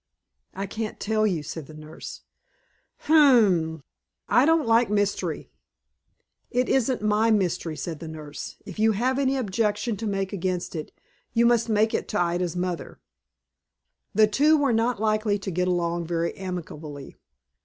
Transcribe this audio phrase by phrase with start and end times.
[0.55, 2.21] "I can't tell you," said the nurse.
[3.01, 3.83] "Humph,
[4.27, 5.51] I don't like mystery."
[6.49, 8.55] "It isn't my mystery," said the nurse.
[8.65, 10.91] "If you have any objection to make against it,
[11.35, 12.99] you must make it to Ida's mother."
[14.15, 17.15] The two were not likely to get along very amicably.